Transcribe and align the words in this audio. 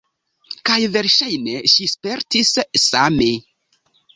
Kaj 0.69 0.77
verŝajne 0.95 1.53
ŝi 1.73 1.87
spertis 1.93 2.57
same. 2.87 3.29